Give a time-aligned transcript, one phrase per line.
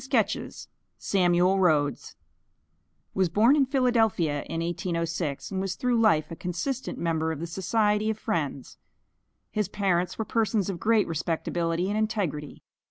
[0.97, 2.15] SAMUEL RHOADS
[3.13, 7.45] Was born in Philadelphia, in 1806, and was through life a consistent member of the
[7.45, 8.79] Society of Friends.
[9.51, 12.63] His parents were persons of great respectability and integrity.